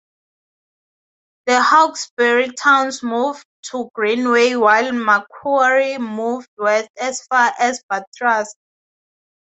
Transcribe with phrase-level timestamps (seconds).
[1.45, 8.57] The Hawkesbury towns moved to Greenway while Macquarie moved west as far as Bathurst.